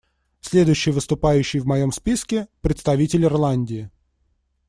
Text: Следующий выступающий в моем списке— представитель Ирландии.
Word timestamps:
Следующий 0.39 0.89
выступающий 0.89 1.59
в 1.59 1.67
моем 1.67 1.91
списке— 1.91 2.47
представитель 2.61 3.25
Ирландии. 3.25 3.91